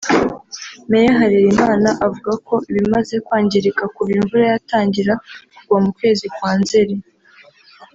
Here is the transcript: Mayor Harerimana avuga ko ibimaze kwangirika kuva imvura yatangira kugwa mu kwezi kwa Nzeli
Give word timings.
Mayor 0.89 1.15
Harerimana 1.19 1.89
avuga 2.05 2.31
ko 2.47 2.55
ibimaze 2.69 3.15
kwangirika 3.25 3.83
kuva 3.93 4.11
imvura 4.19 4.45
yatangira 4.53 5.13
kugwa 5.55 5.77
mu 5.83 5.91
kwezi 5.97 6.25
kwa 6.35 6.51
Nzeli 6.61 6.95